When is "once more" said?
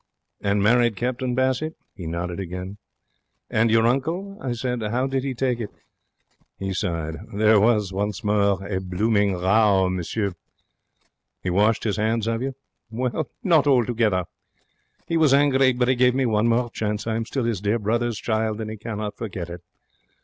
7.93-8.63